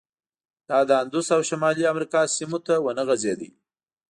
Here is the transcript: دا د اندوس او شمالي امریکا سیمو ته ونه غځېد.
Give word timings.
دا 0.69 0.79
د 0.89 0.91
اندوس 1.01 1.27
او 1.35 1.41
شمالي 1.49 1.83
امریکا 1.93 2.21
سیمو 2.35 2.59
ته 2.65 2.73
ونه 2.83 3.03
غځېد. 3.07 3.39